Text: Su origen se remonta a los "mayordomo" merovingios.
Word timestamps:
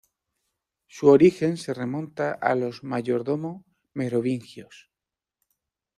Su 0.87 1.09
origen 1.09 1.57
se 1.57 1.75
remonta 1.75 2.31
a 2.31 2.55
los 2.55 2.83
"mayordomo" 2.83 3.63
merovingios. 3.93 4.89